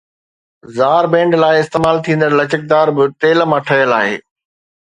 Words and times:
زار 0.77 1.07
band 1.13 1.33
لاءِ 1.43 1.59
استعمال 1.63 2.01
ٿيندڙ 2.07 2.31
لچڪدار 2.39 2.93
به 2.97 3.09
تيل 3.21 3.47
مان 3.51 3.65
ٺهيل 3.71 3.97
آهي 4.03 4.21